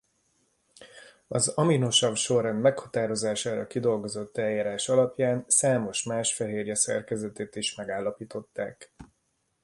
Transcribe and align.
Az 1.27 1.47
aminosav-sorrend 1.47 2.61
meghatározására 2.61 3.67
kidolgozott 3.67 4.37
eljárás 4.37 4.89
alapján 4.89 5.43
számos 5.47 6.03
más 6.03 6.33
fehérje 6.33 6.75
szerkezetét 6.75 7.55
is 7.55 7.75
megállapították. 7.75 8.91